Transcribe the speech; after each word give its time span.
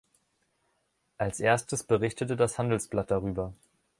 Als 1.19 1.39
erstes 1.39 1.83
berichtete 1.83 2.35
das 2.35 2.57
Handelsblatt 2.57 3.11
darüber. 3.11 3.53